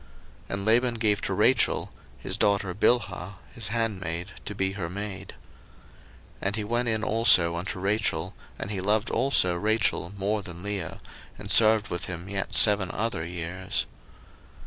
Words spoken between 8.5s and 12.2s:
and he loved also Rachel more than Leah, and served with